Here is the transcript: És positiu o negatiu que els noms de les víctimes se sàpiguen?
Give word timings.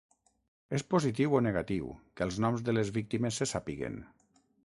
És 0.77 0.83
positiu 0.93 1.35
o 1.39 1.41
negatiu 1.47 1.91
que 2.19 2.27
els 2.27 2.41
noms 2.47 2.65
de 2.69 2.75
les 2.77 2.91
víctimes 2.97 3.39
se 3.43 3.49
sàpiguen? 3.55 4.01